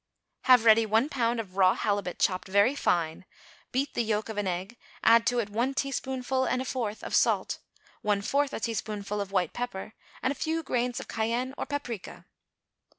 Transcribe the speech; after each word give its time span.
Have 0.45 0.65
ready 0.65 0.83
one 0.83 1.09
pound 1.09 1.39
of 1.39 1.55
raw 1.57 1.75
halibut 1.75 2.17
chopped 2.17 2.47
very 2.47 2.73
fine; 2.73 3.23
beat 3.71 3.93
the 3.93 4.01
yolk 4.03 4.29
of 4.29 4.37
an 4.39 4.47
egg, 4.47 4.75
add 5.03 5.27
to 5.27 5.37
it 5.37 5.47
one 5.51 5.75
teaspoonful 5.75 6.43
and 6.43 6.59
a 6.59 6.65
fourth 6.65 7.03
of 7.03 7.13
salt, 7.13 7.59
one 8.01 8.23
fourth 8.23 8.51
a 8.51 8.59
teaspoonful 8.59 9.21
of 9.21 9.31
white 9.31 9.53
pepper 9.53 9.93
and 10.23 10.31
a 10.31 10.35
few 10.35 10.63
grains 10.63 10.99
of 10.99 11.07
cayenne 11.07 11.53
or 11.55 11.67
paprica. 11.67 12.25